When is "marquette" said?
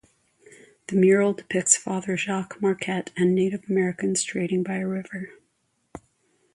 2.59-3.11